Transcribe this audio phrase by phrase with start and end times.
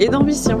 [0.00, 0.60] et d'ambition.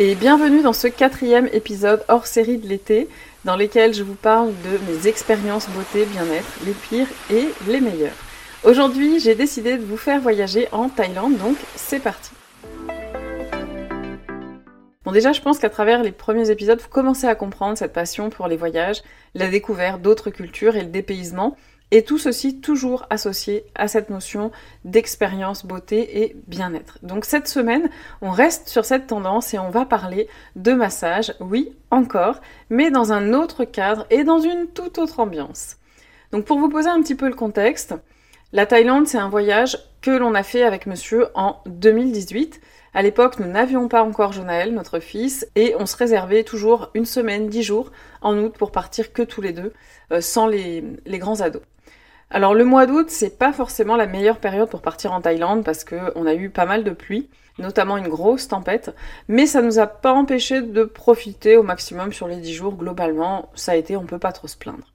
[0.00, 3.08] Et bienvenue dans ce quatrième épisode hors série de l'été,
[3.44, 8.10] dans lequel je vous parle de mes expériences beauté, bien-être, les pires et les meilleures.
[8.64, 12.30] Aujourd'hui, j'ai décidé de vous faire voyager en Thaïlande, donc c'est parti.
[15.04, 18.30] Bon déjà, je pense qu'à travers les premiers épisodes, vous commencez à comprendre cette passion
[18.30, 19.02] pour les voyages,
[19.34, 21.56] la découverte d'autres cultures et le dépaysement,
[21.90, 24.52] et tout ceci toujours associé à cette notion
[24.84, 26.98] d'expérience, beauté et bien-être.
[27.02, 27.90] Donc cette semaine,
[28.22, 33.12] on reste sur cette tendance et on va parler de massage, oui, encore, mais dans
[33.12, 35.78] un autre cadre et dans une toute autre ambiance.
[36.30, 37.94] Donc pour vous poser un petit peu le contexte,
[38.52, 42.60] la Thaïlande, c'est un voyage que l'on a fait avec monsieur en 2018.
[42.94, 47.06] À l'époque, nous n'avions pas encore Jonaël, notre fils, et on se réservait toujours une
[47.06, 47.90] semaine, dix jours
[48.20, 49.72] en août pour partir que tous les deux,
[50.12, 51.62] euh, sans les, grands ados.
[52.30, 55.84] Alors le mois d'août, c'est pas forcément la meilleure période pour partir en Thaïlande parce
[55.84, 58.94] qu'on a eu pas mal de pluie, notamment une grosse tempête,
[59.26, 62.74] mais ça nous a pas empêché de profiter au maximum sur les dix jours.
[62.74, 64.92] Globalement, ça a été, on peut pas trop se plaindre.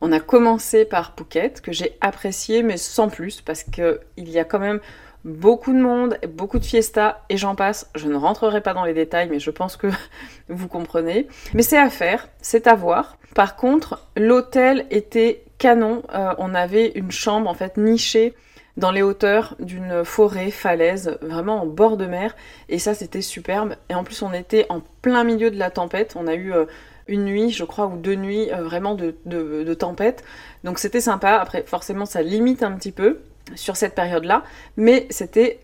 [0.00, 4.44] On a commencé par Phuket, que j'ai apprécié, mais sans plus, parce qu'il y a
[4.44, 4.80] quand même
[5.24, 7.90] beaucoup de monde, beaucoup de fiesta, et j'en passe.
[7.94, 9.88] Je ne rentrerai pas dans les détails, mais je pense que
[10.48, 11.26] vous comprenez.
[11.54, 13.18] Mais c'est à faire, c'est à voir.
[13.34, 16.02] Par contre, l'hôtel était canon.
[16.14, 18.34] Euh, on avait une chambre en fait nichée
[18.76, 22.36] dans les hauteurs d'une forêt, falaise, vraiment en bord de mer.
[22.68, 23.74] Et ça, c'était superbe.
[23.90, 26.14] Et en plus, on était en plein milieu de la tempête.
[26.16, 26.64] On a eu euh,
[27.08, 30.22] une nuit, je crois, ou deux nuits euh, vraiment de, tempête.
[30.62, 31.32] Donc c'était sympa.
[31.36, 33.18] Après, forcément, ça limite un petit peu
[33.54, 34.44] sur cette période-là,
[34.76, 35.60] mais c'était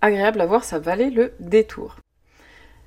[0.00, 1.96] agréable à voir, ça valait le détour.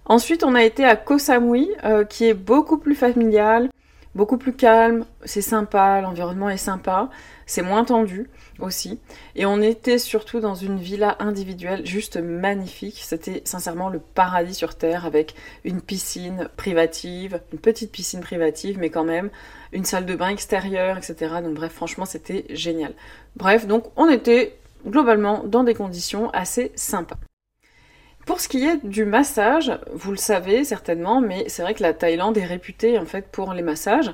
[0.05, 3.69] Ensuite, on a été à Koh Samui, euh, qui est beaucoup plus familial,
[4.15, 7.09] beaucoup plus calme, c'est sympa, l'environnement est sympa,
[7.45, 8.99] c'est moins tendu aussi.
[9.35, 13.01] Et on était surtout dans une villa individuelle juste magnifique.
[13.03, 18.89] C'était sincèrement le paradis sur Terre avec une piscine privative, une petite piscine privative, mais
[18.89, 19.29] quand même
[19.71, 21.35] une salle de bain extérieure, etc.
[21.43, 22.93] Donc bref, franchement, c'était génial.
[23.35, 27.17] Bref, donc on était globalement dans des conditions assez sympas.
[28.29, 31.93] Pour ce qui est du massage, vous le savez certainement, mais c'est vrai que la
[31.93, 34.13] Thaïlande est réputée en fait pour les massages.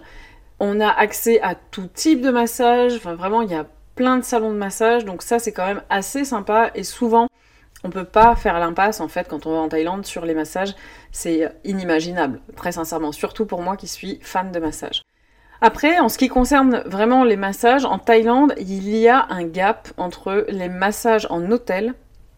[0.61, 3.65] On a accès à tout type de massage, enfin vraiment il y a
[3.95, 6.71] plein de salons de massage, donc ça c'est quand même assez sympa.
[6.75, 7.27] Et souvent
[7.83, 10.75] on peut pas faire l'impasse en fait quand on va en Thaïlande sur les massages,
[11.11, 15.01] c'est inimaginable, très sincèrement, surtout pour moi qui suis fan de massage.
[15.59, 19.89] Après, en ce qui concerne vraiment les massages, en Thaïlande, il y a un gap
[19.97, 21.95] entre les massages en hôtel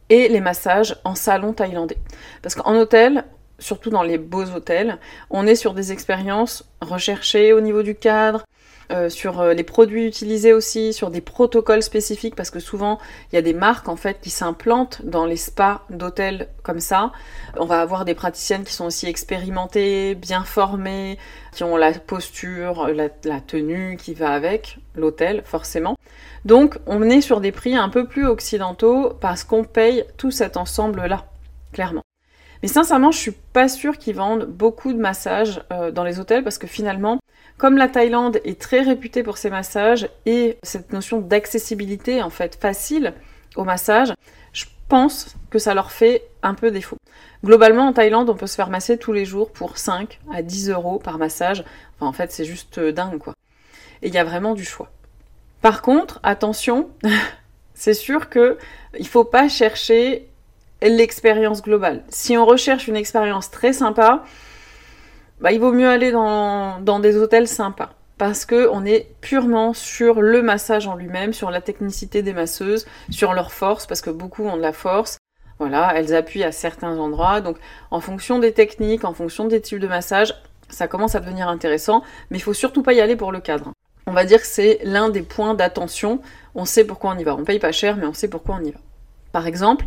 [0.10, 1.98] et les massages en salon thaïlandais.
[2.42, 3.26] Parce qu'en hôtel,
[3.60, 4.98] surtout dans les beaux hôtels,
[5.30, 8.44] on est sur des expériences recherchées au niveau du cadre,
[8.92, 13.00] euh, sur euh, les produits utilisés aussi, sur des protocoles spécifiques, parce que souvent
[13.32, 17.12] il y a des marques en fait qui s'implantent dans les spas d'hôtels comme ça.
[17.58, 21.18] On va avoir des praticiennes qui sont aussi expérimentées, bien formées,
[21.54, 25.98] qui ont la posture, la, la tenue qui va avec l'hôtel forcément.
[26.46, 30.56] Donc on est sur des prix un peu plus occidentaux parce qu'on paye tout cet
[30.56, 31.26] ensemble là,
[31.74, 32.04] clairement.
[32.64, 36.44] Mais sincèrement, je suis pas sûre qu'ils vendent beaucoup de massages euh, dans les hôtels
[36.44, 37.20] parce que finalement,
[37.58, 42.56] comme la Thaïlande est très réputée pour ses massages et cette notion d'accessibilité en fait
[42.56, 43.14] facile
[43.56, 44.14] au massage,
[44.54, 46.98] je pense que ça leur fait un peu défaut.
[47.44, 50.70] Globalement, en Thaïlande, on peut se faire masser tous les jours pour 5 à 10
[50.70, 51.64] euros par massage.
[51.96, 53.34] Enfin, en fait, c'est juste dingue, quoi.
[54.02, 54.90] Et il y a vraiment du choix.
[55.62, 56.90] Par contre, attention,
[57.74, 58.58] c'est sûr que
[58.98, 60.28] il faut pas chercher
[60.82, 62.04] l'expérience globale.
[62.10, 64.24] Si on recherche une expérience très sympa,
[65.42, 67.92] bah, il vaut mieux aller dans, des hôtels sympas.
[68.18, 72.88] Parce que on est purement sur le massage en lui-même, sur la technicité des masseuses,
[73.12, 75.20] sur leur force, parce que beaucoup ont de la force.
[75.60, 77.42] Voilà, elles appuient à certains endroits.
[77.42, 77.58] Donc,
[77.92, 80.34] en fonction des techniques, en fonction des types de massage,
[80.70, 82.04] ça commence à devenir intéressant.
[82.32, 83.72] Mais il faut surtout pas y aller pour le cadre.
[84.08, 86.22] On va dire que c'est l'un des points d'attention.
[86.56, 87.36] On sait pourquoi on y va.
[87.36, 88.80] On paye pas cher, mais on sait pourquoi on y va.
[89.32, 89.86] Par exemple,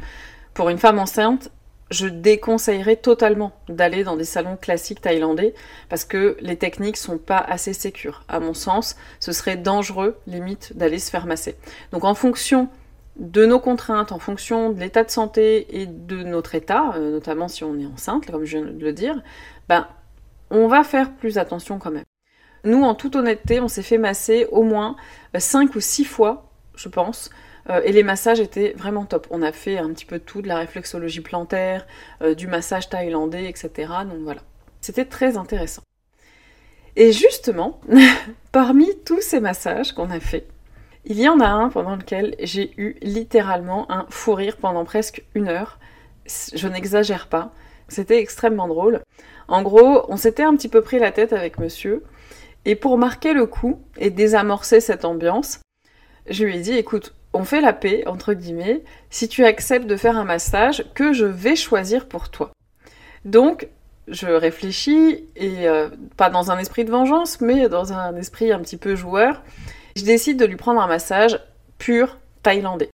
[0.55, 1.51] pour une femme enceinte,
[1.91, 5.55] je déconseillerais totalement d'aller dans des salons classiques thaïlandais
[5.89, 8.23] parce que les techniques sont pas assez sécures.
[8.29, 11.57] À mon sens, ce serait dangereux, limite, d'aller se faire masser.
[11.93, 12.69] Donc en fonction
[13.17, 17.49] de nos contraintes, en fonction de l'état de santé et de notre état, euh, notamment
[17.49, 19.21] si on est enceinte, comme je viens de le dire,
[19.69, 19.89] ben,
[20.51, 22.05] on va faire plus attention quand même.
[22.65, 24.97] Nous, en toute honnêteté, on s'est fait masser au moins
[25.37, 27.31] 5 ou 6 fois, je pense,
[27.71, 29.27] euh, et les massages étaient vraiment top.
[29.31, 31.87] On a fait un petit peu tout, de la réflexologie plantaire,
[32.23, 33.71] euh, du massage thaïlandais, etc.
[34.05, 34.41] Donc voilà.
[34.81, 35.83] C'était très intéressant.
[36.97, 37.81] Et justement,
[38.53, 40.47] parmi tous ces massages qu'on a fait,
[41.05, 45.25] il y en a un pendant lequel j'ai eu littéralement un fou rire pendant presque
[45.35, 45.79] une heure.
[46.55, 47.53] Je n'exagère pas.
[47.89, 49.01] C'était extrêmement drôle.
[49.49, 52.05] En gros, on s'était un petit peu pris la tête avec monsieur.
[52.65, 55.61] Et pour marquer le coup et désamorcer cette ambiance,
[56.29, 59.97] je lui ai dit, écoute, on fait la paix, entre guillemets, si tu acceptes de
[59.97, 62.51] faire un massage que je vais choisir pour toi.
[63.25, 63.69] Donc,
[64.09, 68.59] je réfléchis, et euh, pas dans un esprit de vengeance, mais dans un esprit un
[68.61, 69.43] petit peu joueur,
[69.97, 71.39] je décide de lui prendre un massage
[71.79, 72.91] pur thaïlandais.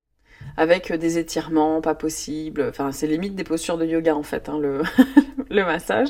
[0.57, 4.57] Avec des étirements pas possibles, enfin c'est limite des postures de yoga en fait, hein,
[4.57, 4.83] le,
[5.49, 6.09] le massage.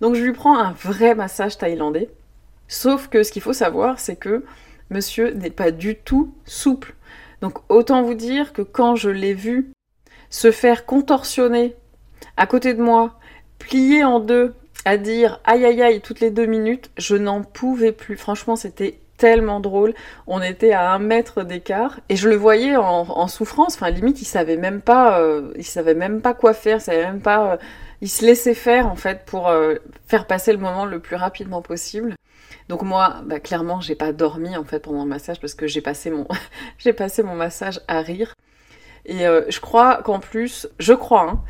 [0.00, 2.10] Donc je lui prends un vrai massage thaïlandais.
[2.68, 4.44] Sauf que ce qu'il faut savoir, c'est que
[4.90, 6.94] monsieur n'est pas du tout souple.
[7.40, 9.72] Donc autant vous dire que quand je l'ai vu
[10.30, 11.76] se faire contorsionner
[12.36, 13.18] à côté de moi,
[13.58, 17.92] plier en deux, à dire aïe aïe aïe toutes les deux minutes, je n'en pouvais
[17.92, 18.16] plus.
[18.16, 19.92] Franchement, c'était tellement drôle.
[20.26, 23.74] On était à un mètre d'écart et je le voyais en, souffrance.
[23.74, 26.78] Enfin, limite, il savait même pas, euh, il savait même pas quoi faire.
[26.78, 27.52] Il savait même pas.
[27.52, 27.56] Euh,
[28.00, 29.74] il se laissait faire en fait pour euh,
[30.06, 32.14] faire passer le moment le plus rapidement possible.
[32.68, 35.80] Donc moi, bah, clairement, j'ai pas dormi en fait pendant le massage parce que j'ai
[35.80, 36.26] passé mon,
[36.78, 38.34] j'ai passé mon massage à rire.
[39.04, 41.42] Et je crois qu'en plus, je crois hein,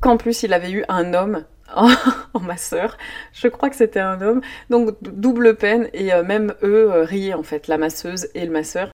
[0.00, 1.44] qu'en plus il avait eu un homme
[2.34, 2.96] en, masseur.
[3.32, 4.40] Je crois que c'était un homme.
[4.70, 8.52] Donc double peine et euh, même eux euh, riaient en fait, la masseuse et le
[8.52, 8.90] masseur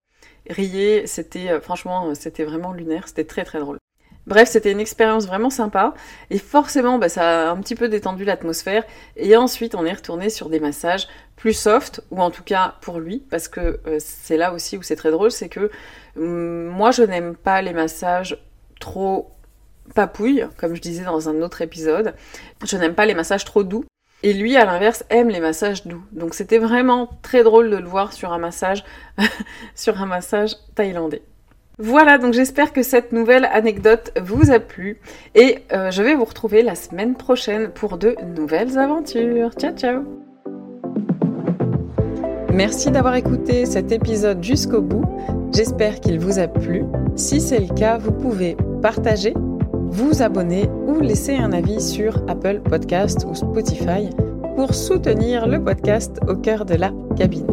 [0.51, 1.07] riaient.
[1.07, 3.09] C'était franchement, c'était vraiment lunaire.
[3.09, 3.79] C'était très très drôle.
[4.27, 5.93] Bref, c'était une expérience vraiment sympa.
[6.31, 8.85] Et forcément, bah, ça a un petit peu détendu l'atmosphère.
[9.17, 13.01] Et ensuite, on est retourné sur des massages plus soft, ou en tout cas pour
[13.01, 15.71] lui, parce que euh, c'est là aussi où c'est très drôle, c'est que
[16.17, 18.39] hum, moi, je n'aime pas les massages
[18.81, 19.34] trop
[19.95, 22.15] papouilles, comme je disais dans un autre épisode.
[22.65, 23.85] Je n'aime pas les massages trop doux.
[24.23, 26.03] Et lui, à l'inverse, aime les massages doux.
[26.13, 28.85] Donc c'était vraiment très drôle de le voir sur un massage,
[29.75, 31.23] sur un massage thaïlandais.
[31.79, 34.99] Voilà, donc j'espère que cette nouvelle anecdote vous a plu
[35.35, 39.51] et euh, je vais vous retrouver la semaine prochaine pour de nouvelles aventures.
[39.59, 40.05] Ciao ciao
[42.53, 45.05] Merci d'avoir écouté cet épisode jusqu'au bout.
[45.53, 46.85] J'espère qu'il vous a plu.
[47.17, 49.35] Si c'est le cas, vous pouvez partager,
[49.91, 54.09] vous abonner ou laisser un avis sur Apple Podcast ou Spotify
[54.57, 57.47] pour soutenir le podcast au cœur de la cabine.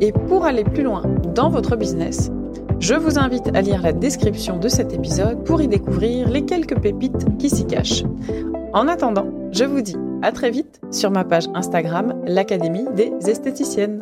[0.00, 1.02] Et pour aller plus loin
[1.34, 2.30] dans votre business,
[2.80, 6.78] je vous invite à lire la description de cet épisode pour y découvrir les quelques
[6.78, 8.04] pépites qui s'y cachent.
[8.72, 14.00] En attendant, je vous dis à très vite sur ma page Instagram, l'Académie des esthéticiennes.